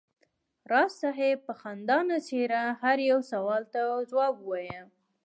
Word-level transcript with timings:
راز 0.71 0.91
صاحب 1.01 1.37
په 1.47 1.53
خندانه 1.61 2.17
څېره 2.27 2.63
هر 2.81 2.97
یو 3.11 3.19
سوال 3.31 3.63
ته 3.73 3.79
ځواب 4.11 4.35
وایه. 4.41 4.81